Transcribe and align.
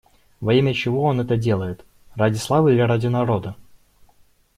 Во 0.39 0.51
имя 0.51 0.73
чего 0.73 1.03
он 1.03 1.21
это 1.21 1.37
делает: 1.37 1.85
ради 2.15 2.37
славы 2.37 2.73
или 2.73 2.79
ради 2.81 3.05
народа? 3.05 3.55